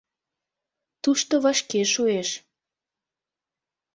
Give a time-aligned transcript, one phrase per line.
[1.03, 2.29] Тушто вашке шуэш.